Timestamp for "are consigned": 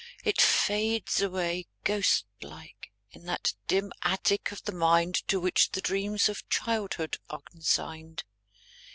7.29-8.23